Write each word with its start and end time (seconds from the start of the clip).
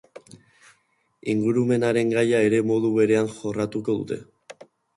Ingurumenaren 1.33 2.15
gaia 2.15 2.41
ere 2.47 2.63
modu 2.73 2.91
berean 2.99 3.33
jorratuko 3.37 3.99
dute. 4.03 4.21